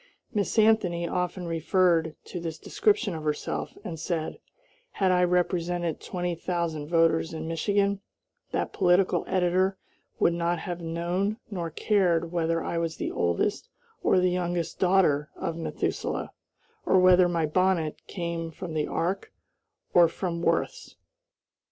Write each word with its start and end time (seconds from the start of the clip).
Miss 0.33 0.57
Anthony 0.57 1.07
often 1.07 1.45
referred 1.47 2.15
to 2.25 2.39
this 2.39 2.57
description 2.57 3.13
of 3.13 3.23
herself, 3.23 3.77
and 3.83 3.99
said, 3.99 4.39
"Had 4.93 5.11
I 5.11 5.23
represented 5.23 6.01
twenty 6.01 6.33
thousand 6.33 6.87
voters 6.89 7.35
in 7.35 7.47
Michigan, 7.47 8.01
that 8.51 8.73
political 8.73 9.23
editor 9.27 9.77
would 10.17 10.33
not 10.33 10.57
have 10.57 10.81
known 10.81 11.37
nor 11.51 11.69
cared 11.69 12.31
whether 12.31 12.63
I 12.63 12.79
was 12.79 12.95
the 12.97 13.11
oldest 13.11 13.69
or 14.01 14.19
the 14.19 14.31
youngest 14.31 14.79
daughter 14.79 15.29
of 15.35 15.55
Methuselah, 15.55 16.31
or 16.83 16.97
whether 16.99 17.29
my 17.29 17.45
bonnet 17.45 18.01
came 18.07 18.49
from 18.49 18.73
the 18.73 18.87
ark 18.87 19.31
or 19.93 20.07
from 20.07 20.41
Worth's." 20.41 20.95